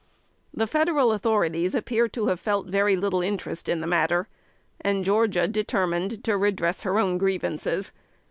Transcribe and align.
The 0.51 0.65
Federal 0.65 1.11
authorities 1.11 1.75
appear 1.75 2.07
to 2.07 2.25
have 2.25 2.39
felt 2.39 2.65
very 2.65 2.95
little 2.95 3.21
interest 3.21 3.69
in 3.69 3.81
the 3.81 3.85
matter, 3.85 4.27
and 4.79 5.05
Georgia 5.05 5.47
determined 5.47 6.23
to 6.23 6.37
redress 6.37 6.81
her 6.81 6.97
own 6.97 7.19
grievances. 7.19 7.91